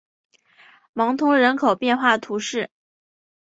[0.93, 2.71] 芒通人口变化图示